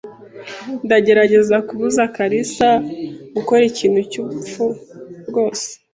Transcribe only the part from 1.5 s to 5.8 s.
kubuza kalisa gukora ikintu cyubupfu rwose.